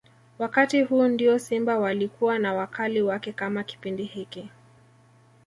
Wakati 0.39 0.81
huu 0.81 1.07
ndio 1.07 1.39
Simba 1.39 1.79
walikuwa 1.79 2.39
na 2.39 2.53
wakali 2.53 3.01
wake 3.01 3.33
kama 3.33 3.63
Kipindi 3.63 4.03
hiki 4.03 4.49